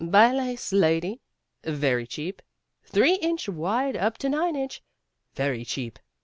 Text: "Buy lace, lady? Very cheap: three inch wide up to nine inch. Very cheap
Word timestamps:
"Buy 0.03 0.31
lace, 0.33 0.73
lady? 0.73 1.21
Very 1.63 2.07
cheap: 2.07 2.41
three 2.83 3.17
inch 3.21 3.47
wide 3.47 3.95
up 3.95 4.17
to 4.17 4.29
nine 4.29 4.55
inch. 4.55 4.81
Very 5.35 5.63
cheap 5.63 5.99